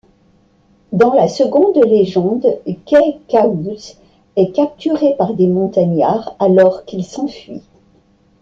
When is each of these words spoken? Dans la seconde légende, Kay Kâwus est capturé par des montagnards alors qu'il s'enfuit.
Dans 0.93 1.13
la 1.13 1.27
seconde 1.27 1.75
légende, 1.85 2.47
Kay 2.87 3.19
Kâwus 3.27 3.97
est 4.35 4.49
capturé 4.51 5.13
par 5.15 5.35
des 5.35 5.45
montagnards 5.45 6.35
alors 6.39 6.85
qu'il 6.85 7.05
s'enfuit. 7.05 7.61